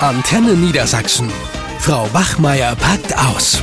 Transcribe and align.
Antenne 0.00 0.52
Niedersachsen. 0.52 1.30
Frau 1.78 2.12
Wachmeier 2.12 2.76
packt 2.76 3.16
aus. 3.16 3.62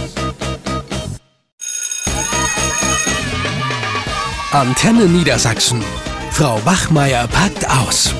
Antenne 4.51 5.05
Niedersachsen. 5.05 5.83
Frau 6.31 6.59
Wachmeier 6.65 7.27
packt 7.27 7.69
aus. 7.69 8.15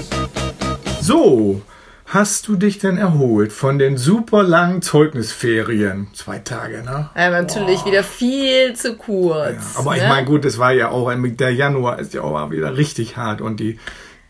So, 1.02 1.64
hast 2.06 2.48
du 2.48 2.56
dich 2.56 2.78
denn 2.78 3.00
erholt 3.00 3.52
von 3.52 3.80
den 3.80 3.98
super 3.98 4.44
langen 4.44 4.84
Zeugnisferien? 4.84 6.10
Zwei 6.14 6.38
Tage, 6.38 6.84
ne? 6.84 7.10
Ja, 7.16 7.32
natürlich 7.32 7.84
wieder 7.84 8.04
viel 8.04 8.76
zu 8.76 8.96
kurz. 8.96 9.74
Ja, 9.74 9.80
aber 9.80 9.96
ne? 9.96 10.04
ich 10.04 10.08
meine, 10.08 10.28
gut, 10.28 10.46
es 10.46 10.60
war 10.60 10.72
ja 10.72 10.90
auch, 10.90 11.12
der 11.12 11.52
Januar 11.52 11.98
ist 11.98 12.14
ja 12.14 12.22
auch 12.22 12.52
wieder 12.52 12.78
richtig 12.78 13.18
hart 13.18 13.42
und 13.42 13.60
die, 13.60 13.80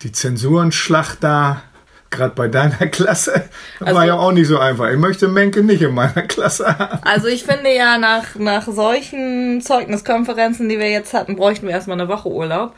die 0.03 0.13
Zensurenschlacht 0.13 1.21
da, 1.21 1.63
gerade 2.13 2.33
bei 2.35 2.47
deiner 2.47 2.77
Klasse, 2.91 3.43
Also- 3.79 3.95
war 3.95 4.05
ja 4.05 4.13
auch 4.15 4.31
nicht 4.31 4.47
so 4.47 4.57
einfach. 4.57 4.89
Ich 4.89 4.97
möchte 4.97 5.27
Menke 5.27 5.63
nicht 5.63 5.81
in 5.81 5.93
meiner 5.93 6.21
Klasse 6.27 6.79
haben. 6.79 6.99
Also 7.03 7.27
ich 7.27 7.43
finde 7.43 7.73
ja, 7.75 7.97
nach, 7.97 8.35
nach 8.35 8.65
solchen 8.67 9.59
Zeugniskonferenzen, 9.61 10.69
die 10.69 10.79
wir 10.79 10.89
jetzt 10.89 11.13
hatten, 11.13 11.35
bräuchten 11.35 11.67
wir 11.67 11.73
erstmal 11.73 11.99
eine 11.99 12.07
Woche 12.09 12.29
Urlaub. 12.29 12.73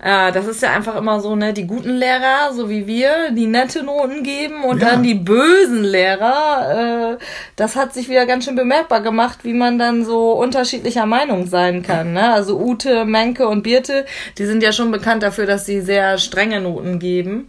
Äh, 0.00 0.30
das 0.30 0.46
ist 0.46 0.62
ja 0.62 0.70
einfach 0.70 0.94
immer 0.94 1.18
so, 1.20 1.34
ne, 1.34 1.52
die 1.52 1.66
guten 1.66 1.90
Lehrer, 1.96 2.52
so 2.54 2.70
wie 2.70 2.86
wir, 2.86 3.32
die 3.32 3.48
nette 3.48 3.82
Noten 3.82 4.22
geben 4.22 4.62
und 4.62 4.80
Ja. 4.80 4.90
dann 4.90 5.02
die 5.02 5.14
bösen 5.14 5.82
Lehrer. 5.82 7.16
Äh, 7.18 7.24
das 7.56 7.74
hat 7.74 7.94
sich 7.94 8.08
wieder 8.08 8.24
ganz 8.24 8.44
schön 8.44 8.54
bemerkbar 8.54 9.00
gemacht, 9.00 9.40
wie 9.42 9.54
man 9.54 9.76
dann 9.76 10.04
so 10.04 10.32
unterschiedlicher 10.34 11.04
Meinung 11.04 11.48
sein 11.48 11.82
kann. 11.82 12.12
Ne? 12.12 12.32
Also 12.32 12.60
Ute, 12.60 13.04
Menke 13.06 13.48
und 13.48 13.62
Birte, 13.64 14.06
die 14.38 14.46
sind 14.46 14.62
ja 14.62 14.70
schon 14.72 14.92
bekannt 14.92 15.24
dafür, 15.24 15.46
dass 15.46 15.66
sie 15.66 15.80
sehr 15.80 16.18
strenge 16.18 16.60
Noten 16.60 17.00
geben. 17.00 17.48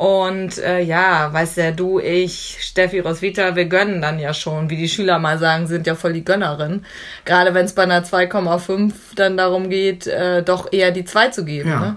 Und 0.00 0.56
äh, 0.56 0.80
ja, 0.80 1.30
weißt 1.30 1.58
ja, 1.58 1.72
du, 1.72 1.98
ich, 1.98 2.56
Steffi 2.62 3.00
Roswitha, 3.00 3.54
wir 3.54 3.66
gönnen 3.66 4.00
dann 4.00 4.18
ja 4.18 4.32
schon, 4.32 4.70
wie 4.70 4.78
die 4.78 4.88
Schüler 4.88 5.18
mal 5.18 5.38
sagen, 5.38 5.66
sind 5.66 5.86
ja 5.86 5.94
voll 5.94 6.14
die 6.14 6.24
Gönnerin. 6.24 6.86
Gerade 7.26 7.52
wenn 7.52 7.66
es 7.66 7.74
bei 7.74 7.82
einer 7.82 8.02
2,5 8.02 8.92
dann 9.14 9.36
darum 9.36 9.68
geht, 9.68 10.06
äh, 10.06 10.42
doch 10.42 10.72
eher 10.72 10.90
die 10.90 11.04
2 11.04 11.28
zu 11.28 11.44
geben. 11.44 11.68
Ja. 11.68 11.80
Ne? 11.80 11.96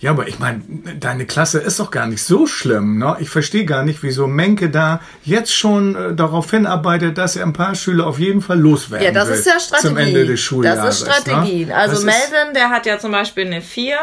Ja, 0.00 0.10
aber 0.10 0.28
ich 0.28 0.38
meine, 0.38 0.60
deine 1.00 1.24
Klasse 1.24 1.60
ist 1.60 1.80
doch 1.80 1.90
gar 1.90 2.06
nicht 2.06 2.22
so 2.22 2.46
schlimm. 2.46 2.98
Ne? 2.98 3.16
Ich 3.20 3.30
verstehe 3.30 3.64
gar 3.64 3.84
nicht, 3.84 4.02
wieso 4.02 4.26
Menke 4.26 4.68
da 4.68 5.00
jetzt 5.24 5.54
schon 5.54 5.94
äh, 5.94 6.14
darauf 6.14 6.50
hinarbeitet, 6.50 7.16
dass 7.16 7.36
er 7.36 7.46
ein 7.46 7.52
paar 7.52 7.74
Schüler 7.74 8.06
auf 8.06 8.18
jeden 8.18 8.42
Fall 8.42 8.58
loswerden 8.58 9.06
Ja, 9.06 9.12
das 9.12 9.28
will 9.28 9.36
ist 9.36 9.46
ja 9.46 9.58
Strategie. 9.58 9.88
Zum 9.88 9.96
Ende 9.96 10.26
des 10.26 10.40
Schuljahres. 10.40 10.84
Das 10.84 11.00
ist 11.00 11.22
Strategie. 11.22 11.64
Ne? 11.66 11.74
Also 11.74 11.94
Das 11.94 12.04
Melvin, 12.04 12.54
der 12.54 12.70
hat 12.70 12.86
ja 12.86 12.98
zum 12.98 13.12
Beispiel 13.12 13.46
eine 13.46 13.62
4 13.62 13.96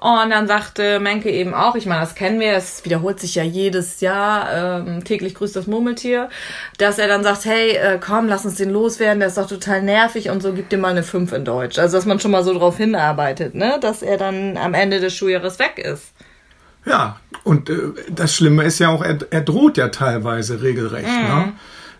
und 0.00 0.30
dann 0.30 0.46
sagte 0.46 1.00
Menke 1.00 1.30
eben 1.30 1.54
auch, 1.54 1.76
ich 1.76 1.86
meine, 1.86 2.00
das 2.02 2.14
kennen 2.14 2.38
wir, 2.38 2.52
es 2.52 2.84
wiederholt 2.84 3.20
sich 3.20 3.34
ja 3.34 3.42
jedes 3.42 4.00
Jahr, 4.00 4.82
ähm, 4.86 5.04
täglich 5.04 5.34
grüßt 5.34 5.56
das 5.56 5.66
Murmeltier, 5.66 6.28
dass 6.78 6.98
er 6.98 7.08
dann 7.08 7.22
sagt, 7.22 7.44
hey, 7.44 7.70
äh, 7.72 7.98
komm, 7.98 8.28
lass 8.28 8.44
uns 8.44 8.56
den 8.56 8.70
loswerden, 8.70 9.20
der 9.20 9.28
ist 9.28 9.38
doch 9.38 9.48
total 9.48 9.82
nervig 9.82 10.30
und 10.30 10.42
so, 10.42 10.52
gib 10.52 10.68
dir 10.68 10.78
mal 10.78 10.88
eine 10.88 11.02
5 11.02 11.32
in 11.32 11.44
Deutsch. 11.44 11.78
Also, 11.78 11.96
dass 11.96 12.06
man 12.06 12.20
schon 12.20 12.30
mal 12.30 12.44
so 12.44 12.52
drauf 12.52 12.76
hinarbeitet, 12.76 13.54
ne, 13.54 13.78
dass 13.80 14.02
er 14.02 14.18
dann 14.18 14.56
am 14.56 14.74
Ende 14.74 15.00
des 15.00 15.14
Schuljahres 15.14 15.23
weg 15.58 15.78
ist. 15.78 16.12
Ja, 16.84 17.20
und 17.44 17.70
äh, 17.70 17.92
das 18.10 18.34
Schlimme 18.34 18.64
ist 18.64 18.78
ja 18.78 18.88
auch, 18.88 19.02
er, 19.02 19.18
er 19.30 19.40
droht 19.40 19.76
ja 19.76 19.88
teilweise 19.88 20.62
regelrecht. 20.62 21.08
Mhm. 21.08 21.22
Ne? 21.22 21.52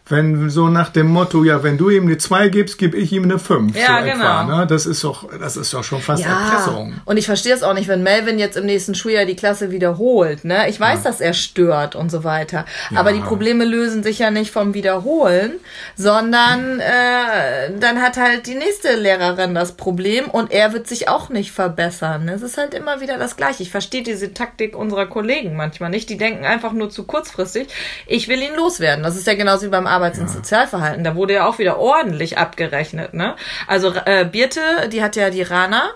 Wenn 0.07 0.51
so 0.51 0.69
nach 0.69 0.91
dem 0.91 1.07
Motto, 1.07 1.45
ja, 1.45 1.63
wenn 1.63 1.79
du 1.79 1.89
ihm 1.89 2.05
eine 2.05 2.19
2 2.19 2.49
gibst, 2.49 2.77
gebe 2.77 2.95
ich 2.95 3.11
ihm 3.11 3.23
eine 3.23 3.39
5. 3.39 3.75
Ja, 3.75 3.87
so 3.87 4.07
etwa, 4.07 4.43
genau. 4.43 4.59
ne? 4.59 4.67
Das 4.67 4.85
ist 4.85 5.03
doch, 5.03 5.27
das 5.39 5.57
ist 5.57 5.73
doch 5.73 5.83
schon 5.83 6.03
fast 6.03 6.23
Erpressung. 6.27 6.93
Und 7.07 7.17
ich 7.17 7.25
verstehe 7.25 7.55
es 7.55 7.63
auch 7.63 7.73
nicht, 7.73 7.89
wenn 7.89 8.03
Melvin 8.03 8.39
jetzt 8.39 8.59
im 8.59 8.67
nächsten 8.67 8.95
Schuljahr 8.95 9.25
die 9.25 9.35
Klasse 9.35 9.71
wiederholt. 9.71 10.45
Ne? 10.45 10.69
Ich 10.69 10.79
weiß, 10.79 11.05
dass 11.05 11.23
er 11.23 11.33
stört 11.33 11.97
und 11.97 12.11
so 12.11 12.23
weiter. 12.23 12.67
Aber 12.95 13.15
die 13.15 13.21
Probleme 13.21 13.65
lösen 13.65 14.03
sich 14.03 14.19
ja 14.19 14.31
nicht 14.31 14.51
vom 14.51 14.75
Wiederholen, 14.75 15.53
sondern 15.97 16.81
äh, 16.81 17.73
dann 17.81 18.03
hat 18.03 18.19
halt 18.19 18.47
die 18.47 18.57
nächste 18.57 18.97
Lehrerin 18.97 19.55
das 19.55 19.73
Problem 19.73 20.27
und 20.27 20.53
er 20.53 20.75
wird 20.75 20.87
sich 20.87 21.09
auch 21.09 21.31
nicht 21.31 21.51
verbessern. 21.51 22.29
Es 22.29 22.43
ist 22.43 22.59
halt 22.59 22.75
immer 22.75 23.01
wieder 23.01 23.17
das 23.17 23.37
Gleiche. 23.37 23.63
Ich 23.63 23.71
verstehe 23.71 24.03
diese 24.03 24.35
Taktik 24.35 24.77
unserer 24.77 25.07
Kollegen 25.07 25.57
manchmal 25.57 25.89
nicht. 25.89 26.11
Die 26.11 26.19
denken 26.19 26.45
einfach 26.45 26.73
nur 26.73 26.91
zu 26.91 27.05
kurzfristig. 27.05 27.69
Ich 28.07 28.29
will 28.29 28.43
ihn 28.43 28.55
loswerden. 28.55 29.03
Das 29.03 29.17
ist 29.17 29.27
ja 29.27 29.33
genauso 29.33 29.65
wie 29.65 29.71
beim 29.71 29.94
Arbeits- 29.95 30.19
und 30.19 30.31
Sozialverhalten. 30.31 31.05
Da 31.05 31.15
wurde 31.15 31.35
ja 31.35 31.47
auch 31.47 31.59
wieder 31.59 31.79
ordentlich 31.79 32.39
abgerechnet. 32.39 33.15
Ne? 33.15 33.35
Also 33.67 33.93
äh, 34.05 34.25
Birte, 34.25 34.89
die 34.93 35.03
hat 35.03 35.17
ja 35.17 35.31
die 35.31 35.43
Rana 35.43 35.91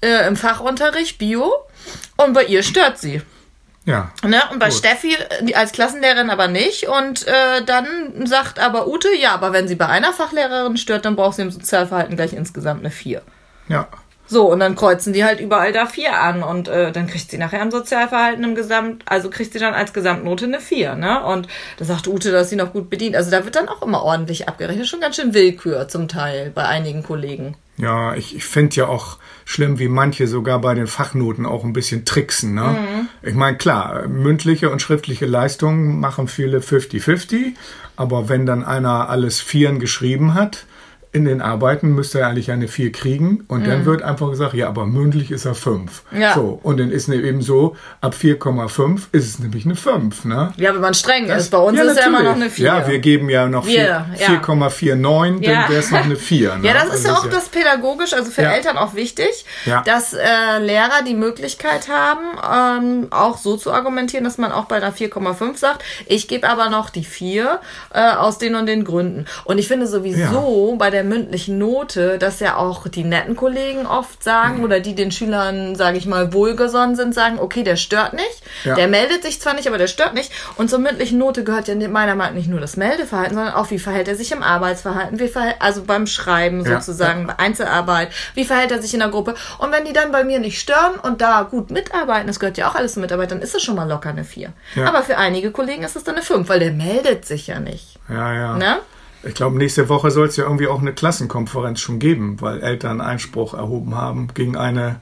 äh, 0.00 0.26
im 0.26 0.36
Fachunterricht 0.36 1.18
Bio 1.18 1.52
und 2.16 2.32
bei 2.32 2.44
ihr 2.44 2.62
stört 2.62 2.98
sie. 2.98 3.22
Ja. 3.84 4.10
Ne? 4.24 4.42
Und 4.50 4.58
bei 4.58 4.68
Gut. 4.68 4.78
Steffi 4.78 5.14
äh, 5.14 5.54
als 5.54 5.72
Klassenlehrerin 5.72 6.28
aber 6.28 6.48
nicht. 6.48 6.88
Und 6.88 7.26
äh, 7.26 7.62
dann 7.64 8.26
sagt 8.26 8.58
aber 8.58 8.88
Ute, 8.88 9.14
ja, 9.14 9.32
aber 9.32 9.52
wenn 9.52 9.68
sie 9.68 9.76
bei 9.76 9.86
einer 9.86 10.12
Fachlehrerin 10.12 10.76
stört, 10.76 11.04
dann 11.04 11.14
braucht 11.14 11.36
sie 11.36 11.42
im 11.42 11.52
Sozialverhalten 11.52 12.16
gleich 12.16 12.32
insgesamt 12.32 12.80
eine 12.80 12.90
4. 12.90 13.22
Ja. 13.68 13.88
So, 14.26 14.50
und 14.50 14.60
dann 14.60 14.74
kreuzen 14.74 15.12
die 15.12 15.24
halt 15.24 15.40
überall 15.40 15.72
da 15.72 15.86
4 15.86 16.20
an 16.20 16.42
und 16.42 16.68
äh, 16.68 16.90
dann 16.92 17.06
kriegt 17.06 17.30
sie 17.30 17.38
nachher 17.38 17.62
im 17.62 17.70
Sozialverhalten 17.70 18.42
im 18.44 18.54
Gesamt, 18.54 19.04
also 19.06 19.30
kriegt 19.30 19.52
sie 19.52 19.58
dann 19.58 19.74
als 19.74 19.92
Gesamtnote 19.92 20.46
eine 20.46 20.60
4, 20.60 20.96
ne? 20.96 21.24
Und 21.24 21.46
da 21.78 21.84
sagt 21.84 22.08
Ute, 22.08 22.32
dass 22.32 22.50
sie 22.50 22.56
noch 22.56 22.72
gut 22.72 22.90
bedient. 22.90 23.14
Also 23.14 23.30
da 23.30 23.44
wird 23.44 23.56
dann 23.56 23.68
auch 23.68 23.82
immer 23.82 24.02
ordentlich 24.02 24.48
abgerechnet. 24.48 24.88
Schon 24.88 25.00
ganz 25.00 25.16
schön 25.16 25.32
Willkür 25.32 25.88
zum 25.88 26.08
Teil 26.08 26.50
bei 26.54 26.64
einigen 26.64 27.02
Kollegen. 27.02 27.56
Ja, 27.78 28.14
ich, 28.14 28.34
ich 28.34 28.44
finde 28.44 28.76
ja 28.76 28.88
auch 28.88 29.18
schlimm, 29.44 29.78
wie 29.78 29.88
manche 29.88 30.26
sogar 30.26 30.60
bei 30.60 30.74
den 30.74 30.86
Fachnoten 30.86 31.44
auch 31.44 31.62
ein 31.62 31.74
bisschen 31.74 32.04
tricksen. 32.04 32.54
Ne? 32.54 32.62
Mhm. 32.62 33.08
Ich 33.22 33.34
meine, 33.34 33.58
klar, 33.58 34.08
mündliche 34.08 34.70
und 34.70 34.80
schriftliche 34.80 35.26
Leistungen 35.26 36.00
machen 36.00 36.26
viele 36.26 36.60
50-50, 36.60 37.52
aber 37.96 38.28
wenn 38.28 38.46
dann 38.46 38.64
einer 38.64 39.10
alles 39.10 39.40
Vieren 39.40 39.78
geschrieben 39.78 40.34
hat, 40.34 40.64
in 41.16 41.24
den 41.24 41.40
Arbeiten 41.40 41.88
müsste 41.94 42.20
er 42.20 42.28
eigentlich 42.28 42.50
eine 42.50 42.68
4 42.68 42.92
kriegen 42.92 43.44
und 43.48 43.66
dann 43.66 43.86
wird 43.86 44.02
einfach 44.02 44.28
gesagt, 44.28 44.52
ja, 44.52 44.68
aber 44.68 44.84
mündlich 44.84 45.30
ist 45.30 45.46
er 45.46 45.54
5. 45.54 46.02
Mhm. 46.10 46.20
Ja. 46.20 46.34
So, 46.34 46.60
und 46.62 46.78
dann 46.78 46.90
ist 46.90 47.08
ne 47.08 47.16
eben 47.16 47.40
so, 47.40 47.74
ab 48.02 48.14
4,5 48.20 49.00
ist 49.12 49.26
es 49.26 49.38
nämlich 49.38 49.64
eine 49.64 49.76
5. 49.76 50.26
Ne? 50.26 50.52
Ja, 50.58 50.74
wenn 50.74 50.82
man 50.82 50.92
streng 50.94 51.26
ist. 51.26 51.50
Bei 51.50 51.58
uns 51.58 51.78
ja, 51.78 51.84
ist 51.84 51.98
ja 51.98 52.06
immer 52.06 52.22
noch 52.22 52.36
natürlich. 52.36 52.42
eine 52.42 52.50
4. 52.50 52.66
Ja, 52.66 52.88
wir 52.88 52.98
geben 52.98 53.30
ja 53.30 53.48
noch 53.48 53.66
Wir, 53.66 54.06
vier- 54.16 54.28
ja. 54.28 54.40
4,49, 54.40 55.42
Ja. 55.42 55.52
dann 55.62 55.70
wäre 55.70 55.80
es 55.80 55.90
noch 55.90 56.04
eine 56.04 56.16
4. 56.16 56.56
Ne? 56.56 56.66
Ja, 56.68 56.74
das 56.74 56.84
ist 56.84 56.90
Also 56.92 57.08
ja 57.08 57.14
auch 57.14 57.26
das 57.26 57.48
pädagogisch, 57.48 58.12
also 58.12 58.30
für. 58.30 58.42
Eltern 58.42 58.76
auch 58.78 58.94
wichtig, 58.94 59.44
dass 59.84 60.12
äh, 60.12 60.58
Lehrer 60.60 61.02
die 61.06 61.14
Möglichkeit 61.14 61.88
haben, 61.88 62.84
ähm, 63.02 63.06
auch 63.10 63.38
so 63.38 63.56
zu 63.56 63.72
argumentieren, 63.72 64.24
dass 64.24 64.38
man 64.38 64.52
auch 64.52 64.66
bei 64.66 64.76
einer 64.76 64.92
4,5 64.92 65.56
sagt, 65.56 65.82
ich 66.06 66.28
gebe 66.28 66.48
aber 66.48 66.68
noch 66.70 66.90
die 66.90 67.04
4 67.04 67.60
äh, 67.92 68.10
aus 68.12 68.38
den 68.38 68.54
und 68.54 68.66
den 68.66 68.84
Gründen. 68.84 69.24
Und 69.44 69.58
ich 69.58 69.66
finde 69.68 69.86
sowieso 69.86 70.76
bei 70.78 70.90
der 70.90 71.04
mündlichen 71.08 71.58
Note, 71.58 72.18
dass 72.18 72.40
ja 72.40 72.56
auch 72.56 72.86
die 72.88 73.04
netten 73.04 73.36
Kollegen 73.36 73.86
oft 73.86 74.22
sagen 74.22 74.62
oder 74.64 74.80
die 74.80 74.94
den 74.94 75.10
Schülern, 75.10 75.74
sage 75.74 75.98
ich 75.98 76.06
mal, 76.06 76.32
wohlgesonnen 76.32 76.96
sind, 76.96 77.14
sagen, 77.14 77.38
okay, 77.38 77.62
der 77.62 77.76
stört 77.76 78.12
nicht, 78.12 78.42
Ja. 78.64 78.74
der 78.74 78.88
meldet 78.88 79.22
sich 79.22 79.40
zwar 79.40 79.54
nicht, 79.54 79.66
aber 79.68 79.78
der 79.78 79.86
stört 79.86 80.14
nicht. 80.14 80.30
Und 80.56 80.68
zur 80.70 80.78
mündlichen 80.78 81.18
Note 81.18 81.44
gehört 81.44 81.68
ja 81.68 81.74
meiner 81.74 82.14
Meinung 82.14 82.18
nach 82.18 82.30
nicht 82.32 82.48
nur 82.48 82.60
das 82.60 82.76
Meldeverhalten, 82.76 83.34
sondern 83.34 83.54
auch, 83.54 83.70
wie 83.70 83.78
verhält 83.78 84.08
er 84.08 84.16
sich 84.16 84.32
im 84.32 84.42
Arbeitsverhalten, 84.42 85.18
wie 85.18 85.28
verhält, 85.28 85.56
also 85.60 85.84
beim 85.84 86.06
Schreiben 86.06 86.64
Ja, 86.64 86.80
sozusagen, 86.80 87.26
bei 87.26 87.38
Einzelarbeit, 87.38 88.10
wie 88.34 88.44
verhält 88.44 88.70
er 88.72 88.82
sich 88.82 88.94
in 88.94 89.00
der 89.00 89.08
Gruppe. 89.08 89.34
Und 89.58 89.72
wenn 89.72 89.84
die 89.84 89.92
dann 89.92 90.12
bei 90.12 90.24
mir 90.24 90.38
nicht 90.38 90.60
stören 90.60 90.94
und 91.02 91.20
da 91.20 91.42
gut 91.42 91.70
mitarbeiten, 91.70 92.26
das 92.26 92.40
gehört 92.40 92.58
ja 92.58 92.68
auch 92.68 92.74
alles 92.74 92.94
zur 92.94 93.02
Mitarbeit, 93.02 93.30
dann 93.30 93.42
ist 93.42 93.54
es 93.54 93.62
schon 93.62 93.76
mal 93.76 93.88
locker 93.88 94.10
eine 94.10 94.24
4. 94.24 94.52
Ja. 94.74 94.86
Aber 94.86 95.02
für 95.02 95.16
einige 95.18 95.50
Kollegen 95.50 95.82
ist 95.82 95.96
es 95.96 96.04
dann 96.04 96.14
eine 96.16 96.24
5, 96.24 96.48
weil 96.48 96.60
der 96.60 96.72
meldet 96.72 97.24
sich 97.26 97.46
ja 97.46 97.60
nicht. 97.60 97.98
Ja, 98.08 98.32
ja. 98.32 98.56
Ne? 98.56 98.76
Ich 99.26 99.34
glaube, 99.34 99.56
nächste 99.58 99.88
Woche 99.88 100.10
soll 100.10 100.26
es 100.28 100.36
ja 100.36 100.44
irgendwie 100.44 100.68
auch 100.68 100.80
eine 100.80 100.92
Klassenkonferenz 100.92 101.80
schon 101.80 101.98
geben, 101.98 102.40
weil 102.40 102.62
Eltern 102.62 103.00
Einspruch 103.00 103.54
erhoben 103.54 103.94
haben 103.96 104.28
gegen 104.34 104.56
eine, 104.56 104.96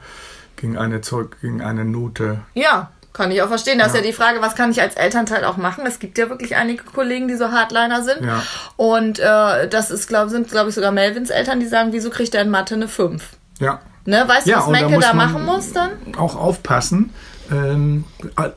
gegen 0.56 0.76
eine 0.78 1.00
Zeug, 1.00 1.36
gegen 1.40 1.60
eine 1.62 1.84
Note. 1.84 2.40
Ja, 2.54 2.90
kann 3.12 3.30
ich 3.30 3.40
auch 3.42 3.48
verstehen. 3.48 3.78
Da 3.78 3.86
ist 3.86 3.94
ja 3.94 4.00
die 4.02 4.12
Frage, 4.12 4.40
was 4.42 4.54
kann 4.56 4.70
ich 4.72 4.80
als 4.80 4.94
Elternteil 4.96 5.44
auch 5.44 5.56
machen? 5.56 5.84
Es 5.86 5.98
gibt 6.00 6.18
ja 6.18 6.28
wirklich 6.28 6.56
einige 6.56 6.82
Kollegen, 6.84 7.28
die 7.28 7.36
so 7.36 7.52
Hardliner 7.52 8.02
sind. 8.02 8.22
Ja. 8.24 8.42
Und 8.76 9.20
äh, 9.20 9.68
das 9.68 9.90
ist, 9.92 10.08
glaub, 10.08 10.30
sind, 10.30 10.48
glaube 10.50 10.70
ich, 10.70 10.74
sogar 10.74 10.90
Melvins 10.90 11.30
Eltern, 11.30 11.60
die 11.60 11.66
sagen, 11.66 11.92
wieso 11.92 12.10
kriegt 12.10 12.34
er 12.34 12.42
in 12.42 12.50
Mathe 12.50 12.74
eine 12.74 12.88
5? 12.88 13.22
Ja. 13.60 13.80
Ne? 14.04 14.24
Weißt 14.26 14.46
Ja, 14.46 14.56
du, 14.56 14.60
was 14.62 14.66
da 14.66 14.72
Menke 14.88 14.98
da 15.00 15.12
man- 15.14 15.16
machen 15.32 15.44
muss 15.46 15.72
dann? 15.72 15.90
Auch 16.18 16.34
aufpassen, 16.36 17.10
ähm, 17.52 18.04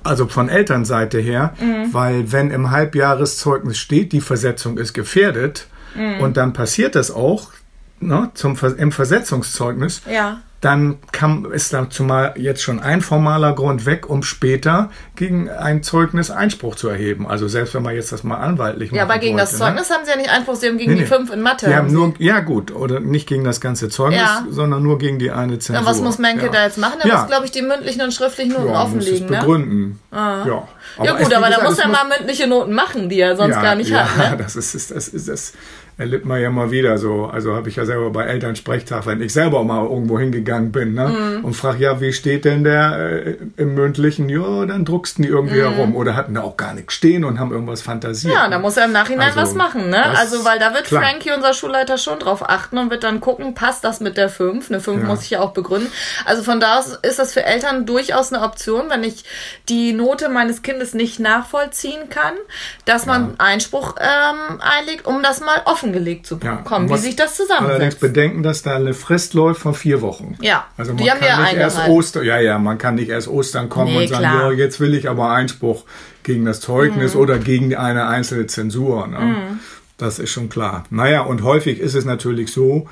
also 0.03 0.27
von 0.27 0.49
Elternseite 0.49 1.19
her, 1.19 1.53
Mhm. 1.59 1.93
weil 1.93 2.31
wenn 2.31 2.51
im 2.51 2.71
Halbjahreszeugnis 2.71 3.77
steht, 3.77 4.11
die 4.13 4.21
Versetzung 4.21 4.77
ist 4.77 4.93
gefährdet 4.93 5.67
Mhm. 5.95 6.19
und 6.21 6.37
dann 6.37 6.53
passiert 6.53 6.95
das 6.95 7.11
auch 7.11 7.51
ne, 7.99 8.29
zum, 8.35 8.55
im 8.77 8.91
Versetzungszeugnis, 8.91 10.01
Ja. 10.11 10.41
Dann 10.61 10.97
kann, 11.11 11.45
ist 11.45 11.71
da 11.71 11.87
zumal 11.89 12.33
jetzt 12.35 12.63
schon 12.63 12.79
ein 12.79 13.01
formaler 13.01 13.53
Grund 13.53 13.85
weg, 13.85 14.09
um 14.09 14.23
später 14.23 14.89
gegen 15.15 15.49
ein 15.49 15.83
Zeugnis 15.83 16.31
Einspruch 16.31 16.75
zu 16.75 16.89
erheben. 16.89 17.27
Also 17.27 17.47
selbst 17.47 17.75
wenn 17.75 17.83
man 17.83 17.93
jetzt 17.93 18.11
das 18.11 18.23
mal 18.23 18.37
anwaltlich 18.37 18.91
macht. 18.91 18.97
Ja, 18.97 19.03
aber 19.03 19.19
gegen 19.19 19.37
wollte, 19.37 19.51
das 19.51 19.59
Zeugnis 19.59 19.89
ne? 19.89 19.95
haben 19.95 20.05
sie 20.05 20.11
ja 20.11 20.17
nicht 20.17 20.29
Einspruch, 20.29 20.55
sie 20.55 20.67
haben 20.67 20.79
gegen 20.79 20.93
nee, 20.93 20.99
die 20.99 21.05
fünf 21.05 21.31
in 21.31 21.41
Mathe. 21.41 21.67
Die 21.67 21.75
haben 21.75 21.93
nur, 21.93 22.13
ja 22.17 22.39
gut, 22.39 22.71
oder 22.71 22.99
nicht 22.99 23.27
gegen 23.27 23.43
das 23.43 23.61
ganze 23.61 23.89
Zeugnis, 23.89 24.19
ja. 24.19 24.45
sondern 24.49 24.81
nur 24.81 24.97
gegen 24.97 25.19
die 25.19 25.29
eine 25.29 25.59
Zensur. 25.59 25.83
Ja, 25.83 25.87
was 25.87 26.01
muss 26.01 26.17
Menke 26.17 26.47
ja. 26.47 26.51
da 26.51 26.63
jetzt 26.63 26.79
machen? 26.79 26.99
Er 27.01 27.07
ja. 27.07 27.17
muss, 27.19 27.27
glaube 27.27 27.45
ich, 27.45 27.51
die 27.51 27.61
mündlichen 27.61 28.01
und 28.01 28.13
schriftlichen 28.13 28.53
Noten 28.53 28.69
ja, 28.69 28.81
offenlegen, 28.81 29.27
muss 29.27 29.31
es 29.31 29.39
begründen. 29.39 29.99
ne? 30.11 30.43
Ja. 30.47 30.67
Aber 30.97 31.05
ja 31.05 31.13
gut, 31.13 31.33
aber 31.33 31.49
da 31.49 31.63
muss 31.63 31.79
er 31.79 31.87
mal 31.87 32.05
mündliche 32.05 32.47
Noten 32.47 32.73
machen, 32.73 33.09
die 33.09 33.19
er 33.19 33.35
sonst 33.35 33.61
gar 33.61 33.75
nicht 33.75 33.89
ja, 33.89 34.07
hat. 34.15 34.31
Ne? 34.31 34.37
das 34.43 34.55
ist, 34.55 34.91
das 34.91 35.07
ist, 35.07 35.27
das 35.27 35.53
erlebt 35.97 36.25
man 36.25 36.39
ja 36.39 36.51
mal 36.51 36.69
wieder 36.69 36.97
so. 36.97 37.25
Also 37.25 37.55
habe 37.55 37.69
ich 37.69 37.75
ja 37.75 37.85
selber 37.85 38.11
bei 38.11 38.25
Elternsprechtag, 38.25 39.07
wenn 39.07 39.19
ich 39.19 39.33
selber 39.33 39.63
mal 39.63 39.83
irgendwo 39.83 40.19
hingegangen 40.19 40.71
bin 40.71 40.93
ne? 40.93 41.07
Mhm. 41.07 41.45
und 41.45 41.55
frage, 41.55 41.83
ja, 41.83 41.99
wie 41.99 42.13
steht 42.13 42.45
denn 42.45 42.63
der 42.63 43.25
äh, 43.25 43.37
im 43.57 43.73
mündlichen? 43.73 44.29
Ja, 44.29 44.65
dann 44.67 44.85
drucksten 44.85 45.23
die 45.23 45.29
irgendwie 45.29 45.57
mhm. 45.57 45.75
herum 45.75 45.95
oder 45.95 46.15
hatten 46.15 46.35
da 46.35 46.41
auch 46.41 46.55
gar 46.55 46.75
nichts 46.75 46.93
stehen 46.93 47.23
und 47.23 47.39
haben 47.39 47.51
irgendwas 47.51 47.81
fantasiert. 47.81 48.33
Ja, 48.33 48.47
da 48.47 48.59
muss 48.59 48.77
er 48.77 48.85
im 48.85 48.91
Nachhinein 48.91 49.29
also, 49.29 49.41
was 49.41 49.53
machen. 49.55 49.89
Ne? 49.89 50.05
Also, 50.17 50.45
weil 50.45 50.59
da 50.59 50.73
wird 50.73 50.85
klar. 50.85 51.01
Frankie, 51.01 51.31
unser 51.31 51.53
Schulleiter, 51.53 51.97
schon 51.97 52.19
drauf 52.19 52.47
achten 52.47 52.77
und 52.77 52.91
wird 52.91 53.03
dann 53.03 53.19
gucken, 53.19 53.55
passt 53.55 53.83
das 53.83 53.99
mit 53.99 54.17
der 54.17 54.29
5? 54.29 54.69
Eine 54.69 54.79
5 54.79 55.01
ja. 55.01 55.07
muss 55.07 55.23
ich 55.23 55.31
ja 55.31 55.39
auch 55.39 55.51
begründen. 55.51 55.91
Also 56.25 56.43
von 56.43 56.59
da 56.59 56.77
aus 56.77 56.99
ist 57.01 57.17
das 57.17 57.33
für 57.33 57.43
Eltern 57.43 57.87
durchaus 57.87 58.31
eine 58.31 58.43
Option, 58.43 58.89
wenn 58.89 59.03
ich 59.03 59.23
die 59.67 59.93
Note 59.93 60.29
meines 60.29 60.61
Kindes 60.61 60.76
nicht 60.93 61.19
nachvollziehen 61.19 62.09
kann, 62.09 62.33
dass 62.85 63.05
man 63.05 63.29
ja. 63.29 63.35
Einspruch 63.39 63.95
ähm, 63.99 64.61
einlegt, 64.61 65.05
um 65.05 65.23
das 65.23 65.41
mal 65.41 65.61
offen 65.65 65.87
offengelegt 65.87 66.25
zu 66.25 66.37
bekommen, 66.37 66.89
ja, 66.89 66.95
wie 66.95 66.99
sich 66.99 67.15
das 67.15 67.35
zusammensetzt. 67.35 67.69
Allerdings 67.69 67.95
bedenken, 67.95 68.43
dass 68.43 68.61
da 68.63 68.75
eine 68.75 68.93
Frist 68.93 69.33
läuft 69.33 69.61
von 69.61 69.73
vier 69.73 70.01
Wochen. 70.01 70.37
Ja, 70.41 70.65
also 70.77 70.93
man 70.93 71.03
die 71.03 71.09
kann 71.09 71.43
nicht 71.43 71.53
erst 71.53 71.87
Ostern, 71.87 72.25
ja, 72.25 72.39
ja, 72.39 72.57
man 72.57 72.77
kann 72.77 72.95
nicht 72.95 73.09
erst 73.09 73.27
Ostern 73.27 73.69
kommen 73.69 73.93
nee, 73.93 74.03
und 74.03 74.07
sagen, 74.07 74.23
ja, 74.23 74.51
jetzt 74.51 74.79
will 74.79 74.93
ich 74.93 75.09
aber 75.09 75.31
Einspruch 75.31 75.85
gegen 76.23 76.45
das 76.45 76.59
Zeugnis 76.59 77.13
mhm. 77.13 77.21
oder 77.21 77.37
gegen 77.37 77.75
eine 77.75 78.07
einzelne 78.07 78.47
Zensur. 78.47 79.07
Ne? 79.07 79.19
Mhm. 79.19 79.59
Das 79.97 80.19
ist 80.19 80.31
schon 80.31 80.49
klar. 80.49 80.83
Naja, 80.89 81.21
und 81.21 81.43
häufig 81.43 81.79
ist 81.79 81.95
es 81.95 82.05
natürlich 82.05 82.51
so, 82.51 82.87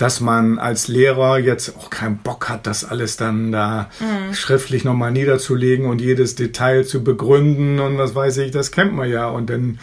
dass 0.00 0.20
man 0.20 0.58
als 0.58 0.88
Lehrer 0.88 1.38
jetzt 1.38 1.76
auch 1.76 1.90
keinen 1.90 2.18
Bock 2.18 2.48
hat, 2.48 2.66
das 2.66 2.84
alles 2.84 3.18
dann 3.18 3.52
da 3.52 3.90
mhm. 4.00 4.32
schriftlich 4.32 4.82
nochmal 4.82 5.10
niederzulegen 5.12 5.86
und 5.86 6.00
jedes 6.00 6.36
Detail 6.36 6.84
zu 6.84 7.04
begründen 7.04 7.80
und 7.80 7.98
was 7.98 8.14
weiß 8.14 8.38
ich, 8.38 8.50
das 8.50 8.72
kennt 8.72 8.94
man 8.94 9.10
ja. 9.10 9.28
Und 9.28 9.50
dann 9.50 9.78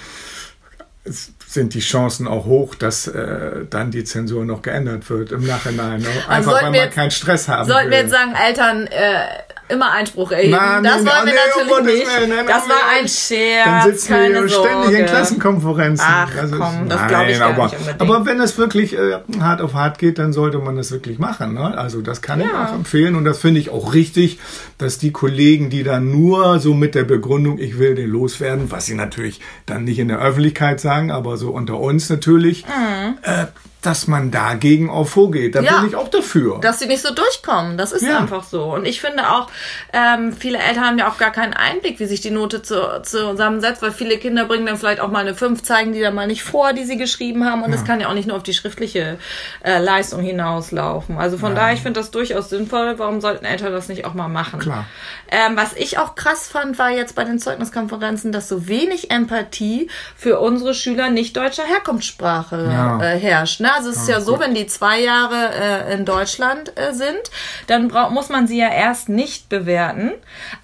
sind 1.03 1.73
die 1.75 1.79
Chancen 1.79 2.27
auch 2.27 2.45
hoch, 2.45 2.73
dass 2.73 3.07
äh, 3.07 3.65
dann 3.69 3.91
die 3.91 4.03
Zensur 4.03 4.43
noch 4.43 4.63
geändert 4.63 5.09
wird 5.09 5.31
im 5.31 5.45
Nachhinein. 5.45 6.01
Ne? 6.01 6.07
Einfach 6.27 6.53
weil 6.53 6.63
man 6.63 6.73
jetzt, 6.73 6.95
keinen 6.95 7.11
Stress 7.11 7.47
haben 7.47 7.67
Sollten 7.67 7.85
will. 7.85 7.91
wir 7.91 7.99
jetzt 7.99 8.11
sagen, 8.11 8.33
Eltern 8.35 8.87
äh, 8.87 9.25
immer 9.69 9.91
Einspruch 9.91 10.31
erheben. 10.31 10.51
Nein, 10.51 10.83
das 10.83 10.97
wollen 10.97 11.05
wir 11.05 11.33
nee, 11.33 11.39
natürlich 11.81 11.97
nicht. 11.97 12.07
Nein, 12.07 12.29
nein, 12.29 12.45
das 12.47 12.69
war 12.69 12.89
ein 12.93 13.07
Scherz. 13.07 13.65
Dann 13.65 13.91
sitzen 13.91 14.07
keine 14.07 14.33
wir 14.41 14.49
Sorge. 14.49 14.69
ständig 14.69 14.99
in 14.99 15.05
Klassenkonferenzen. 15.05 16.07
Ach 16.07 16.29
das 16.35 16.51
komm, 16.51 16.89
das 16.89 17.07
glaube 17.07 17.31
ich 17.31 17.41
aber, 17.41 17.63
nicht 17.63 17.77
unbedingt. 17.77 18.01
Aber 18.01 18.25
wenn 18.25 18.39
es 18.39 18.57
wirklich 18.57 18.97
äh, 18.97 19.19
hart 19.39 19.61
auf 19.61 19.73
hart 19.73 19.99
geht, 19.99 20.19
dann 20.19 20.33
sollte 20.33 20.59
man 20.59 20.75
das 20.75 20.91
wirklich 20.91 21.19
machen. 21.19 21.53
Ne? 21.53 21.77
Also 21.77 22.01
das 22.01 22.21
kann 22.21 22.39
ja. 22.39 22.45
ich 22.45 22.53
auch 22.53 22.73
empfehlen 22.73 23.15
und 23.15 23.25
das 23.25 23.39
finde 23.39 23.59
ich 23.59 23.69
auch 23.69 23.93
richtig, 23.93 24.39
dass 24.77 24.97
die 24.97 25.11
Kollegen, 25.11 25.69
die 25.69 25.83
dann 25.83 26.11
nur 26.11 26.59
so 26.59 26.73
mit 26.73 26.95
der 26.95 27.03
Begründung, 27.03 27.59
ich 27.59 27.79
will 27.79 27.95
den 27.95 28.09
loswerden, 28.09 28.71
was 28.71 28.85
sie 28.85 28.95
natürlich 28.95 29.41
dann 29.65 29.83
nicht 29.83 29.99
in 29.99 30.07
der 30.07 30.19
Öffentlichkeit 30.19 30.79
sagen, 30.79 31.11
aber 31.11 31.37
so 31.37 31.51
unter 31.51 31.79
uns 31.79 32.09
natürlich, 32.09 32.65
mhm. 32.65 33.17
äh, 33.23 33.47
dass 33.87 34.05
man 34.05 34.31
dagegen 34.31 34.89
auch 34.89 35.07
vorgeht. 35.07 35.55
Da 35.55 35.61
ja, 35.61 35.79
bin 35.79 35.87
ich 35.87 35.95
auch 35.95 36.09
dafür. 36.09 36.59
Dass 36.59 36.79
sie 36.79 36.87
nicht 36.87 37.01
so 37.01 37.13
durchkommen. 37.13 37.77
Das 37.77 37.93
ist 37.93 38.01
ja. 38.01 38.17
einfach 38.19 38.43
so. 38.43 38.65
Und 38.65 38.85
ich 38.85 38.99
finde 38.99 39.29
auch, 39.29 39.47
ähm, 39.93 40.33
viele 40.33 40.57
Eltern 40.57 40.85
haben 40.85 40.97
ja 40.97 41.09
auch 41.09 41.17
gar 41.17 41.31
keinen 41.31 41.53
Einblick, 41.53 41.97
wie 42.01 42.05
sich 42.05 42.19
die 42.19 42.29
Note 42.29 42.61
zu, 42.61 43.01
zusammensetzt, 43.03 43.81
weil 43.81 43.93
viele 43.93 44.17
Kinder 44.17 44.43
bringen 44.43 44.65
dann 44.65 44.75
vielleicht 44.75 44.99
auch 44.99 45.09
mal 45.09 45.19
eine 45.19 45.35
5, 45.35 45.63
zeigen 45.63 45.93
die 45.93 46.01
dann 46.01 46.15
mal 46.15 46.27
nicht 46.27 46.43
vor, 46.43 46.73
die 46.73 46.83
sie 46.83 46.97
geschrieben 46.97 47.45
haben. 47.45 47.63
Und 47.63 47.69
ja. 47.69 47.77
das 47.77 47.85
kann 47.85 48.01
ja 48.01 48.09
auch 48.09 48.13
nicht 48.13 48.27
nur 48.27 48.35
auf 48.35 48.43
die 48.43 48.53
schriftliche 48.53 49.19
äh, 49.63 49.79
Leistung 49.79 50.21
hinauslaufen. 50.21 51.17
Also 51.17 51.37
von 51.37 51.55
daher, 51.55 51.73
ich 51.73 51.81
finde 51.81 52.01
das 52.01 52.11
durchaus 52.11 52.49
sinnvoll. 52.49 52.95
Warum 52.99 53.21
sollten 53.21 53.45
Eltern 53.45 53.71
das 53.71 53.87
nicht 53.87 54.03
auch 54.03 54.13
mal 54.13 54.27
machen? 54.27 54.59
Klar. 54.59 54.85
Ähm, 55.29 55.55
was 55.55 55.73
ich 55.73 55.97
auch 55.97 56.15
krass 56.15 56.49
fand, 56.49 56.77
war 56.77 56.89
jetzt 56.89 57.15
bei 57.15 57.23
den 57.23 57.39
Zeugniskonferenzen, 57.39 58.33
dass 58.33 58.49
so 58.49 58.67
wenig 58.67 59.11
Empathie 59.11 59.89
für 60.17 60.39
unsere 60.39 60.73
Schüler 60.73 61.09
nicht 61.09 61.37
deutscher 61.37 61.63
Herkunftssprache 61.63 62.99
äh, 63.01 63.17
herrscht. 63.17 63.61
Ne? 63.61 63.73
Also 63.77 63.91
es 63.91 63.97
ist 63.97 64.09
ja, 64.09 64.21
so, 64.21 64.39
wenn 64.39 64.55
die 64.55 64.65
zwei 64.65 64.99
Jahre 65.01 65.51
äh, 65.53 65.93
in 65.93 66.03
Deutschland 66.03 66.73
äh, 66.79 66.93
sind, 66.93 67.21
dann 67.67 67.91
muss 68.11 68.29
man 68.29 68.47
sie 68.47 68.57
ja 68.57 68.69
erst 68.69 69.07
nicht 69.07 69.49
bewerten. 69.49 70.13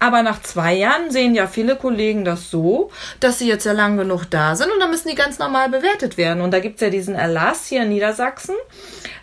Aber 0.00 0.24
nach 0.24 0.42
zwei 0.42 0.74
Jahren 0.74 1.12
sehen 1.12 1.36
ja 1.36 1.46
viele 1.46 1.76
Kollegen 1.76 2.24
das 2.24 2.50
so, 2.50 2.90
dass 3.20 3.38
sie 3.38 3.46
jetzt 3.46 3.66
ja 3.66 3.72
lang 3.72 3.96
genug 3.96 4.24
da 4.24 4.56
sind 4.56 4.72
und 4.72 4.80
dann 4.80 4.90
müssen 4.90 5.08
die 5.08 5.14
ganz 5.14 5.38
normal 5.38 5.68
bewertet 5.68 6.16
werden. 6.16 6.40
Und 6.40 6.50
da 6.50 6.58
gibt's 6.58 6.80
ja 6.80 6.90
diesen 6.90 7.14
Erlass 7.14 7.66
hier 7.66 7.84
in 7.84 7.90
Niedersachsen, 7.90 8.56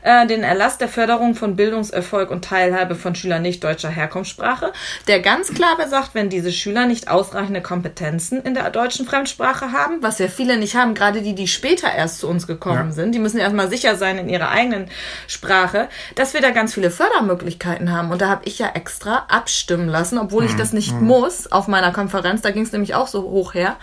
äh, 0.02 0.26
den 0.28 0.44
Erlass 0.44 0.78
der 0.78 0.88
Förderung 0.88 1.36
von 1.36 1.56
Bildungserfolg 1.56 2.32
und 2.32 2.46
Teilhabe 2.46 2.96
von 2.96 3.16
Schülern 3.16 3.42
nicht 3.42 3.64
deutscher 3.64 3.90
Herkunftssprache, 3.90 4.74
der 5.08 5.20
ganz 5.20 5.54
klar 5.54 5.78
besagt, 5.78 6.14
wenn 6.14 6.30
diese 6.30 6.52
Schüler 6.52 6.86
nicht 6.86 7.10
ausreichende 7.10 7.62
Kompetenzen 7.62 8.42
in 8.42 8.54
der 8.54 8.70
deutschen 8.70 9.06
Fremdsprache 9.06 9.72
haben, 9.72 10.02
was 10.02 10.20
ja 10.20 10.28
viele 10.28 10.58
nicht 10.58 10.76
haben, 10.76 10.94
gerade 10.94 11.22
die, 11.22 11.36
die 11.36 11.48
später 11.48 11.92
erst 11.92 12.20
zu 12.20 12.28
uns 12.28 12.48
gekommen 12.48 12.90
ja. 12.90 12.92
sind, 12.92 13.14
die 13.14 13.20
müssen 13.20 13.40
erstmal 13.40 13.70
sicher 13.70 13.96
sein 13.96 14.18
in 14.18 14.30
ihrer 14.30 14.50
eigenen 14.50 14.88
Sprache, 15.28 15.90
dass 16.16 16.34
wir 16.34 16.42
da 16.42 16.52
ganz 16.52 16.74
viele 16.74 16.92
Fördermöglichkeiten 16.92 17.92
haben. 17.92 18.12
Und 18.12 18.22
da 18.22 18.30
habe 18.30 18.44
ich 18.46 18.60
ja 18.60 18.70
extra 18.74 19.26
abstimmen 19.28 19.88
lassen, 19.88 20.18
obwohl 20.18 20.46
ich 20.46 20.54
mhm. 20.54 20.58
das 20.58 20.74
nicht 20.74 20.94
mhm. 20.94 21.08
muss 21.08 21.52
auf 21.52 21.68
meiner 21.68 21.92
Konferenz, 21.92 22.42
da 22.42 22.52
ging 22.52 22.64
es 22.64 22.72
nämlich 22.72 22.96
auch 22.96 23.08
so 23.08 23.24
hoch 23.24 23.54
her 23.54 23.78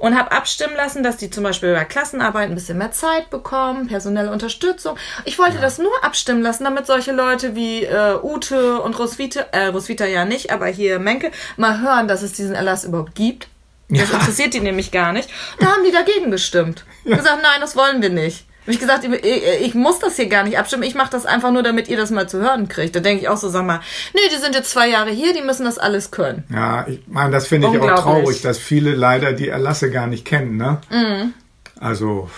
und 0.00 0.18
habe 0.18 0.32
abstimmen 0.32 0.74
lassen, 0.74 1.02
dass 1.02 1.18
die 1.18 1.30
zum 1.30 1.44
Beispiel 1.44 1.74
bei 1.74 1.84
Klassenarbeit 1.84 2.48
ein 2.48 2.54
bisschen 2.54 2.78
mehr 2.78 2.90
Zeit 2.90 3.30
bekommen, 3.30 3.86
personelle 3.86 4.32
Unterstützung. 4.32 4.96
Ich 5.24 5.38
wollte 5.38 5.56
ja. 5.56 5.60
das 5.60 5.78
nur 5.78 5.92
abstimmen 6.02 6.42
lassen, 6.42 6.64
damit 6.64 6.86
solche 6.86 7.12
Leute 7.12 7.54
wie 7.54 7.84
äh, 7.84 8.16
Ute 8.22 8.80
und 8.80 8.98
Roswitha, 8.98 9.40
äh, 9.52 9.66
Roswitha 9.66 10.06
ja 10.06 10.24
nicht, 10.24 10.50
aber 10.52 10.66
hier 10.66 10.98
Menke, 10.98 11.30
mal 11.56 11.80
hören, 11.80 12.08
dass 12.08 12.22
es 12.22 12.32
diesen 12.32 12.54
Erlass 12.54 12.84
überhaupt 12.84 13.14
gibt. 13.14 13.48
Das 13.88 14.10
ja. 14.10 14.18
interessiert 14.18 14.54
die 14.54 14.60
nämlich 14.60 14.90
gar 14.90 15.12
nicht. 15.12 15.28
Da 15.58 15.66
haben 15.66 15.84
die 15.84 15.92
dagegen 15.92 16.30
gestimmt. 16.30 16.84
Ja. 17.04 17.16
Gesagt, 17.16 17.42
nein, 17.42 17.60
das 17.60 17.76
wollen 17.76 18.00
wir 18.00 18.10
nicht. 18.10 18.46
Habe 18.62 18.72
ich 18.72 18.78
gesagt, 18.78 19.04
ich, 19.04 19.74
muss 19.74 19.98
das 19.98 20.16
hier 20.16 20.28
gar 20.28 20.44
nicht 20.44 20.58
abstimmen. 20.58 20.82
Ich 20.82 20.94
mache 20.94 21.10
das 21.10 21.24
einfach 21.24 21.50
nur, 21.50 21.62
damit 21.62 21.88
ihr 21.88 21.96
das 21.96 22.10
mal 22.10 22.28
zu 22.28 22.38
hören 22.38 22.68
kriegt. 22.68 22.94
Da 22.94 23.00
denke 23.00 23.22
ich 23.22 23.28
auch 23.28 23.38
so, 23.38 23.48
sag 23.48 23.64
mal, 23.64 23.80
nee, 24.12 24.20
die 24.32 24.38
sind 24.38 24.54
jetzt 24.54 24.70
zwei 24.70 24.88
Jahre 24.88 25.10
hier, 25.10 25.32
die 25.32 25.42
müssen 25.42 25.64
das 25.64 25.78
alles 25.78 26.10
können. 26.10 26.44
Ja, 26.52 26.86
ich 26.86 27.00
meine, 27.06 27.30
das 27.30 27.46
finde 27.46 27.68
ich 27.68 27.80
auch 27.80 28.02
traurig, 28.02 28.42
dass 28.42 28.58
viele 28.58 28.94
leider 28.94 29.32
die 29.32 29.48
Erlasse 29.48 29.90
gar 29.90 30.06
nicht 30.06 30.24
kennen. 30.24 30.56
Ne? 30.56 30.80
Mhm. 30.90 31.32
Also 31.80 32.28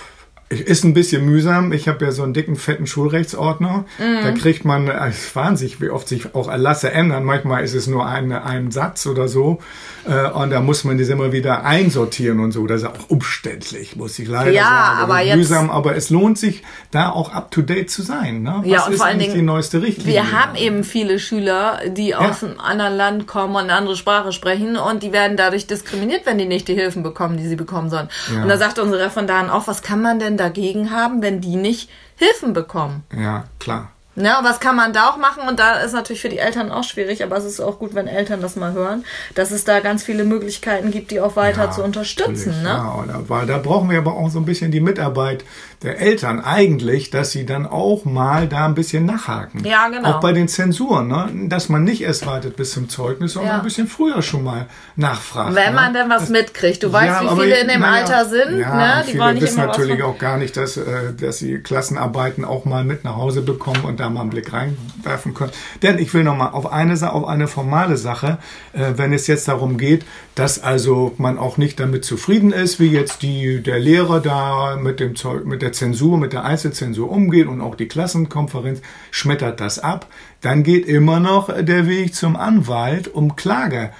ist 0.60 0.84
ein 0.84 0.94
bisschen 0.94 1.24
mühsam. 1.24 1.72
Ich 1.72 1.88
habe 1.88 2.04
ja 2.04 2.12
so 2.12 2.22
einen 2.22 2.34
dicken, 2.34 2.56
fetten 2.56 2.86
Schulrechtsordner. 2.86 3.84
Mhm. 3.98 4.22
Da 4.22 4.32
kriegt 4.32 4.64
man, 4.64 4.88
es 4.88 5.26
ist 5.26 5.36
wahnsinnig, 5.36 5.80
wie 5.80 5.90
oft 5.90 6.08
sich 6.08 6.34
auch 6.34 6.48
Erlasse 6.48 6.92
ändern. 6.92 7.24
Manchmal 7.24 7.64
ist 7.64 7.74
es 7.74 7.86
nur 7.86 8.06
ein, 8.06 8.32
ein 8.32 8.70
Satz 8.70 9.06
oder 9.06 9.28
so. 9.28 9.58
Äh, 10.04 10.30
und 10.30 10.50
da 10.50 10.60
muss 10.60 10.84
man 10.84 10.98
das 10.98 11.08
immer 11.08 11.32
wieder 11.32 11.64
einsortieren 11.64 12.40
und 12.40 12.52
so. 12.52 12.66
Das 12.66 12.82
ist 12.82 12.88
auch 12.88 13.08
umständlich, 13.08 13.96
muss 13.96 14.18
ich 14.18 14.28
leider 14.28 14.50
ja, 14.50 14.62
sagen. 14.62 14.98
Aber 15.00 15.20
jetzt, 15.20 15.36
mühsam, 15.36 15.70
aber 15.70 15.96
es 15.96 16.10
lohnt 16.10 16.38
sich, 16.38 16.62
da 16.90 17.10
auch 17.10 17.32
up 17.32 17.50
to 17.50 17.62
date 17.62 17.90
zu 17.90 18.02
sein. 18.02 18.42
Ne? 18.42 18.56
Was 18.58 18.66
ja, 18.66 18.86
und 18.86 18.96
vor 18.96 19.06
allen 19.06 19.18
Dingen, 19.18 19.34
die 19.34 19.42
neueste 19.42 19.82
Richtlinie? 19.82 20.14
Wir 20.14 20.32
haben 20.32 20.56
eben 20.56 20.84
viele 20.84 21.18
Schüler, 21.18 21.80
die 21.88 22.08
ja. 22.08 22.18
aus 22.18 22.42
einem 22.42 22.58
anderen 22.58 22.96
Land 22.96 23.26
kommen 23.26 23.54
und 23.54 23.62
eine 23.62 23.74
andere 23.74 23.96
Sprache 23.96 24.32
sprechen 24.32 24.76
und 24.76 25.02
die 25.02 25.12
werden 25.12 25.36
dadurch 25.36 25.66
diskriminiert, 25.66 26.26
wenn 26.26 26.38
die 26.38 26.46
nicht 26.46 26.68
die 26.68 26.74
Hilfen 26.74 27.02
bekommen, 27.02 27.36
die 27.36 27.46
sie 27.46 27.56
bekommen 27.56 27.90
sollen. 27.90 28.08
Ja. 28.34 28.42
Und 28.42 28.48
da 28.48 28.56
sagt 28.56 28.78
unsere 28.78 29.04
Referendarin 29.04 29.50
auch, 29.50 29.66
was 29.68 29.82
kann 29.82 30.02
man 30.02 30.18
denn 30.18 30.36
dagegen 30.42 30.90
haben, 30.90 31.22
wenn 31.22 31.40
die 31.40 31.56
nicht 31.56 31.88
Hilfen 32.16 32.52
bekommen? 32.52 33.04
Ja, 33.16 33.44
klar. 33.58 33.90
Ja, 34.14 34.40
was 34.42 34.60
kann 34.60 34.76
man 34.76 34.92
da 34.92 35.08
auch 35.08 35.16
machen? 35.16 35.48
Und 35.48 35.58
da 35.58 35.76
ist 35.80 35.94
natürlich 35.94 36.20
für 36.20 36.28
die 36.28 36.38
Eltern 36.38 36.70
auch 36.70 36.84
schwierig, 36.84 37.24
aber 37.24 37.38
es 37.38 37.46
ist 37.46 37.60
auch 37.60 37.78
gut, 37.78 37.94
wenn 37.94 38.06
Eltern 38.06 38.42
das 38.42 38.56
mal 38.56 38.72
hören, 38.72 39.04
dass 39.34 39.50
es 39.50 39.64
da 39.64 39.80
ganz 39.80 40.02
viele 40.02 40.24
Möglichkeiten 40.24 40.90
gibt, 40.90 41.10
die 41.10 41.20
auch 41.20 41.34
weiter 41.34 41.64
ja, 41.64 41.70
zu 41.70 41.82
unterstützen. 41.82 42.62
Ne? 42.62 42.68
Ja, 42.68 43.04
weil 43.28 43.46
da 43.46 43.56
brauchen 43.56 43.88
wir 43.88 43.98
aber 43.98 44.12
auch 44.12 44.28
so 44.28 44.38
ein 44.38 44.44
bisschen 44.44 44.70
die 44.70 44.80
Mitarbeit 44.80 45.44
der 45.82 45.98
Eltern 45.98 46.40
eigentlich, 46.40 47.10
dass 47.10 47.30
sie 47.30 47.46
dann 47.46 47.66
auch 47.66 48.04
mal 48.04 48.48
da 48.48 48.66
ein 48.66 48.74
bisschen 48.74 49.06
nachhaken. 49.06 49.64
Ja, 49.64 49.88
genau. 49.88 50.10
Auch 50.10 50.20
bei 50.20 50.32
den 50.32 50.46
Zensuren, 50.46 51.08
ne? 51.08 51.30
dass 51.48 51.70
man 51.70 51.82
nicht 51.82 52.02
erst 52.02 52.26
wartet 52.26 52.56
bis 52.56 52.72
zum 52.72 52.90
Zeugnis, 52.90 53.32
sondern 53.32 53.52
ja. 53.52 53.58
ein 53.58 53.64
bisschen 53.64 53.88
früher 53.88 54.20
schon 54.20 54.44
mal 54.44 54.66
nachfragt. 54.94 55.54
Wenn 55.54 55.70
ne? 55.70 55.80
man 55.80 55.94
denn 55.94 56.10
was 56.10 56.22
das, 56.22 56.28
mitkriegt. 56.28 56.82
Du 56.82 56.92
weißt, 56.92 57.22
wie 57.22 57.40
viele 57.40 57.60
in 57.60 57.68
dem 57.68 57.80
naja, 57.80 58.04
Alter 58.04 58.28
sind. 58.28 58.58
Ja, 58.58 58.76
ne? 58.76 59.02
Die 59.06 59.12
viele 59.12 59.24
wollen 59.24 59.34
nicht 59.34 59.42
wissen 59.44 59.66
natürlich 59.66 60.02
auch 60.02 60.18
gar 60.18 60.36
nicht, 60.36 60.56
dass, 60.56 60.76
äh, 60.76 61.14
dass 61.18 61.38
sie 61.38 61.60
Klassenarbeiten 61.60 62.44
auch 62.44 62.66
mal 62.66 62.84
mit 62.84 63.04
nach 63.04 63.16
Hause 63.16 63.40
bekommen 63.40 63.84
und 63.84 64.01
da 64.02 64.10
mal 64.10 64.20
einen 64.20 64.30
Blick 64.30 64.52
reinwerfen 64.52 65.32
können. 65.32 65.52
Denn 65.82 65.98
ich 65.98 66.12
will 66.12 66.24
noch 66.24 66.36
mal 66.36 66.48
auf 66.48 66.70
eine, 66.70 67.12
auf 67.12 67.26
eine 67.26 67.48
formale 67.48 67.96
Sache, 67.96 68.38
äh, 68.72 68.92
wenn 68.96 69.12
es 69.12 69.26
jetzt 69.26 69.48
darum 69.48 69.78
geht, 69.78 70.04
dass 70.34 70.62
also 70.62 71.14
man 71.16 71.38
auch 71.38 71.56
nicht 71.56 71.80
damit 71.80 72.04
zufrieden 72.04 72.52
ist, 72.52 72.80
wie 72.80 72.88
jetzt 72.88 73.22
die, 73.22 73.62
der 73.62 73.78
Lehrer 73.78 74.20
da 74.20 74.76
mit 74.76 75.00
dem 75.00 75.16
Zeug, 75.16 75.46
mit 75.46 75.62
der 75.62 75.72
Zensur, 75.72 76.18
mit 76.18 76.32
der 76.32 76.44
Einzelzensur 76.44 77.10
umgeht 77.10 77.46
und 77.46 77.60
auch 77.60 77.74
die 77.74 77.88
Klassenkonferenz 77.88 78.82
schmettert 79.10 79.60
das 79.60 79.78
ab, 79.78 80.06
dann 80.40 80.62
geht 80.62 80.86
immer 80.86 81.20
noch 81.20 81.48
der 81.62 81.86
Weg 81.86 82.14
zum 82.14 82.36
Anwalt, 82.36 83.08
um 83.08 83.36
Klage 83.36 83.90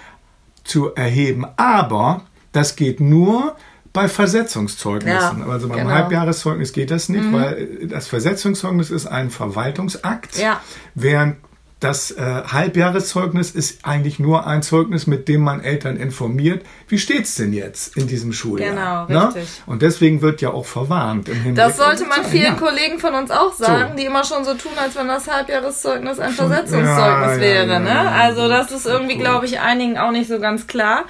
zu 0.65 0.95
erheben. 0.95 1.47
Aber 1.57 2.23
das 2.53 2.77
geht 2.77 3.01
nur, 3.01 3.57
bei 3.93 4.09
Versetzungszeugnissen. 4.09 5.41
Ja, 5.41 5.47
also 5.47 5.69
beim 5.69 5.79
genau. 5.79 5.91
Halbjahreszeugnis 5.91 6.73
geht 6.73 6.91
das 6.91 7.09
nicht, 7.09 7.25
mhm. 7.25 7.33
weil 7.33 7.87
das 7.89 8.09
Versetzungszeugnis 8.09 8.91
ist 8.91 9.07
ein 9.07 9.31
Verwaltungsakt, 9.31 10.39
ja. 10.39 10.61
während 10.95 11.37
das 11.83 12.13
äh, 12.13 12.43
Halbjahreszeugnis 12.47 13.51
ist 13.51 13.85
eigentlich 13.85 14.21
nur 14.21 14.47
ein 14.47 14.63
Zeugnis, 14.63 15.09
mit 15.09 15.27
dem 15.27 15.41
man 15.41 15.61
Eltern 15.61 15.97
informiert, 15.97 16.65
wie 16.87 16.99
steht's 16.99 17.35
denn 17.35 17.53
jetzt 17.53 17.97
in 17.97 18.07
diesem 18.07 18.33
Schuljahr? 18.33 19.07
Genau, 19.09 19.27
richtig. 19.27 19.49
Na? 19.67 19.73
Und 19.73 19.83
deswegen 19.83 20.23
wird 20.23 20.41
ja 20.41 20.53
auch 20.53 20.65
verwarnt 20.65 21.29
im 21.29 21.35
Hinblick. 21.35 21.57
Das 21.57 21.77
sollte 21.77 22.07
man 22.07 22.25
vielen 22.25 22.45
ja. 22.45 22.55
Kollegen 22.55 23.01
von 23.01 23.15
uns 23.15 23.33
auch 23.33 23.53
sagen, 23.53 23.91
so. 23.91 23.97
die 23.97 24.05
immer 24.05 24.23
schon 24.23 24.45
so 24.45 24.55
tun, 24.55 24.73
als 24.77 24.95
wenn 24.95 25.09
das 25.09 25.29
Halbjahreszeugnis 25.29 26.21
ein 26.21 26.31
Versetzungszeugnis 26.31 27.37
ja, 27.37 27.41
wäre. 27.41 27.81
Ne? 27.81 28.11
Also 28.13 28.49
das 28.49 28.71
ist 28.71 28.87
irgendwie, 28.87 29.17
glaube 29.17 29.47
ich, 29.47 29.59
einigen 29.59 29.99
auch 29.99 30.13
nicht 30.13 30.29
so 30.29 30.39
ganz 30.39 30.69
klar. 30.69 31.05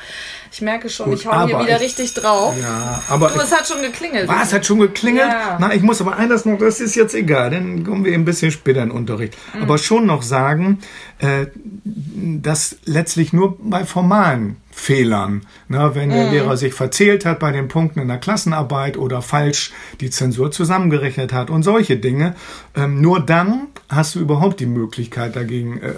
Ich 0.52 0.60
merke 0.60 0.90
schon, 0.90 1.06
Gut, 1.06 1.20
ich 1.20 1.26
hau 1.26 1.46
hier 1.46 1.58
wieder 1.60 1.76
ich, 1.76 1.82
richtig 1.82 2.12
drauf. 2.12 2.54
Ja, 2.60 3.02
aber 3.08 3.28
du, 3.28 3.40
es 3.40 3.50
hat 3.50 3.66
schon 3.66 3.80
geklingelt. 3.80 4.28
Was, 4.28 4.48
es 4.48 4.52
hat 4.52 4.66
schon 4.66 4.80
geklingelt? 4.80 5.26
Ja. 5.26 5.56
Na, 5.58 5.74
ich 5.74 5.80
muss 5.80 6.02
aber 6.02 6.18
eines 6.18 6.44
noch, 6.44 6.58
das 6.58 6.78
ist 6.78 6.94
jetzt 6.94 7.14
egal, 7.14 7.50
dann 7.50 7.84
kommen 7.84 8.04
wir 8.04 8.12
ein 8.12 8.26
bisschen 8.26 8.50
später 8.50 8.82
in 8.82 8.90
den 8.90 8.96
Unterricht. 8.96 9.34
Mhm. 9.54 9.62
Aber 9.62 9.78
schon 9.78 10.04
noch 10.04 10.22
sagen, 10.22 10.80
äh, 11.20 11.46
dass 11.84 12.76
letztlich 12.84 13.32
nur 13.32 13.56
bei 13.60 13.86
formalen 13.86 14.56
Fehlern. 14.82 15.42
Ne, 15.68 15.92
wenn 15.94 16.10
der 16.10 16.26
mhm. 16.26 16.32
Lehrer 16.32 16.56
sich 16.56 16.74
verzählt 16.74 17.24
hat 17.24 17.38
bei 17.38 17.52
den 17.52 17.68
Punkten 17.68 18.00
in 18.00 18.08
der 18.08 18.18
Klassenarbeit 18.18 18.96
oder 18.96 19.22
falsch 19.22 19.72
die 20.00 20.10
Zensur 20.10 20.50
zusammengerechnet 20.50 21.32
hat 21.32 21.50
und 21.50 21.62
solche 21.62 21.96
Dinge, 21.98 22.34
ähm, 22.74 23.00
nur 23.00 23.20
dann 23.20 23.68
hast 23.88 24.16
du 24.16 24.18
überhaupt 24.18 24.58
die 24.58 24.66
Möglichkeit 24.66 25.36
dagegen, 25.36 25.80
äh, 25.80 25.92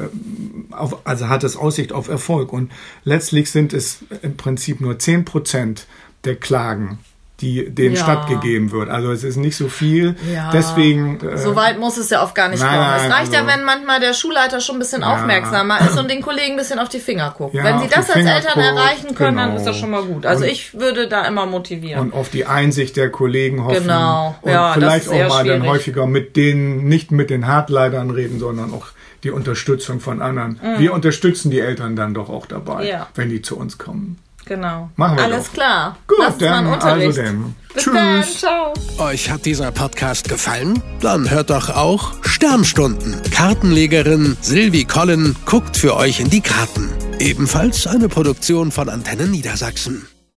auf, 0.70 1.06
also 1.06 1.30
hat 1.30 1.44
es 1.44 1.56
Aussicht 1.56 1.94
auf 1.94 2.08
Erfolg. 2.08 2.52
Und 2.52 2.72
letztlich 3.04 3.50
sind 3.50 3.72
es 3.72 4.04
im 4.20 4.36
Prinzip 4.36 4.82
nur 4.82 4.98
zehn 4.98 5.24
Prozent 5.24 5.86
der 6.24 6.36
Klagen, 6.36 6.98
die 7.40 7.68
denen 7.68 7.96
ja. 7.96 8.02
stattgegeben 8.02 8.70
wird. 8.70 8.88
Also 8.88 9.10
es 9.10 9.24
ist 9.24 9.36
nicht 9.36 9.56
so 9.56 9.68
viel. 9.68 10.14
Ja. 10.32 10.50
Deswegen. 10.52 11.18
Äh, 11.20 11.36
so 11.36 11.56
weit 11.56 11.80
muss 11.80 11.96
es 11.96 12.08
ja 12.10 12.22
oft 12.22 12.34
gar 12.34 12.48
nicht 12.48 12.62
nein, 12.62 12.70
kommen. 12.70 12.94
Es 12.96 13.12
reicht 13.12 13.34
also, 13.34 13.46
ja, 13.46 13.46
wenn 13.46 13.64
manchmal 13.64 13.98
der 13.98 14.14
Schulleiter 14.14 14.60
schon 14.60 14.76
ein 14.76 14.78
bisschen 14.78 15.02
ja. 15.02 15.12
aufmerksamer 15.12 15.80
ist 15.80 15.98
und 15.98 16.08
den 16.08 16.22
Kollegen 16.22 16.52
ein 16.52 16.56
bisschen 16.56 16.78
auf 16.78 16.88
die 16.88 17.00
Finger 17.00 17.34
guckt. 17.36 17.54
wenn 17.54 17.80
sie 17.80 17.88
das 17.88 18.08
als 18.08 18.24
Eltern 18.24 18.54
guckt, 18.54 18.66
erreichen 18.66 19.14
können, 19.16 19.36
genau. 19.36 19.48
dann 19.48 19.56
ist 19.56 19.64
das 19.64 19.76
schon 19.76 19.90
mal 19.90 20.04
gut. 20.04 20.26
Also 20.26 20.44
und, 20.44 20.50
ich 20.50 20.78
würde 20.78 21.08
da 21.08 21.26
immer 21.26 21.46
motivieren. 21.46 22.00
Und 22.00 22.14
auf 22.14 22.28
die 22.28 22.46
Einsicht 22.46 22.96
der 22.96 23.10
Kollegen 23.10 23.64
hoffen. 23.64 23.82
Genau. 23.82 24.36
Und 24.40 24.52
ja, 24.52 24.72
vielleicht 24.72 25.08
auch 25.08 25.12
mal 25.12 25.42
schwierig. 25.42 25.60
dann 25.60 25.68
häufiger 25.68 26.06
mit 26.06 26.36
denen, 26.36 26.86
nicht 26.86 27.10
mit 27.10 27.30
den 27.30 27.48
Hartleitern 27.48 28.10
reden, 28.10 28.38
sondern 28.38 28.72
auch 28.72 28.86
die 29.24 29.30
Unterstützung 29.30 29.98
von 29.98 30.22
anderen. 30.22 30.60
Mhm. 30.62 30.78
Wir 30.78 30.92
unterstützen 30.92 31.50
die 31.50 31.60
Eltern 31.60 31.96
dann 31.96 32.14
doch 32.14 32.28
auch 32.28 32.46
dabei, 32.46 33.06
wenn 33.16 33.28
die 33.28 33.42
zu 33.42 33.56
uns 33.56 33.78
kommen. 33.78 34.18
Genau. 34.44 34.90
Machen 34.96 35.16
wir 35.16 35.24
Alles 35.24 35.46
doch. 35.46 35.52
klar. 35.54 35.96
Gut, 36.06 36.18
Lass 36.20 36.38
dann, 36.38 36.66
also 36.66 37.22
dann. 37.22 37.54
Bis 37.74 37.82
Tschüss. 37.84 37.94
Dann, 37.94 38.24
ciao. 38.24 38.74
Euch 38.98 39.30
hat 39.30 39.44
dieser 39.46 39.72
Podcast 39.72 40.28
gefallen? 40.28 40.82
Dann 41.00 41.30
hört 41.30 41.50
doch 41.50 41.70
auch 41.70 42.12
Sternstunden. 42.22 43.20
Kartenlegerin 43.30 44.36
Silvi 44.40 44.84
Collin 44.84 45.34
guckt 45.46 45.76
für 45.76 45.96
euch 45.96 46.20
in 46.20 46.30
die 46.30 46.40
Karten. 46.40 46.90
Ebenfalls 47.18 47.86
eine 47.86 48.08
Produktion 48.08 48.70
von 48.70 48.88
Antennen 48.88 49.30
Niedersachsen. 49.30 50.06